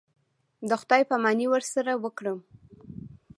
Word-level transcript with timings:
د 0.69 0.71
خداى 0.81 1.01
پاماني 1.09 1.45
ورسره 1.49 1.91
وكړم. 2.03 2.39